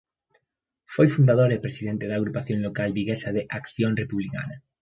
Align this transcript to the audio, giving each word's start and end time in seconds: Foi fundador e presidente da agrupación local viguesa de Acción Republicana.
Foi 0.93 1.07
fundador 1.15 1.49
e 1.53 1.63
presidente 1.65 2.05
da 2.07 2.15
agrupación 2.19 2.59
local 2.67 2.89
viguesa 2.97 3.29
de 3.35 3.41
Acción 3.59 3.91
Republicana. 4.03 4.55